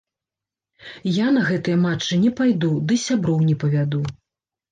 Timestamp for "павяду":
3.65-4.01